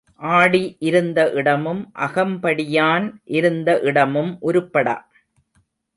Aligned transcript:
ஆடி 0.21 0.61
இருந்த 0.79 1.31
இடமும் 1.31 1.91
அகம்படியான் 1.99 3.05
இருந்த 3.31 3.79
இடமும் 3.81 4.37
உருப்படா. 4.41 4.97